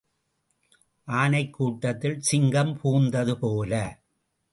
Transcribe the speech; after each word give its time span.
ஆனைக் 1.07 1.49
கூட்டத்தில் 1.49 2.21
சிங்கம் 2.21 2.79
புகுந்தது 2.83 3.33
போல. 3.33 4.01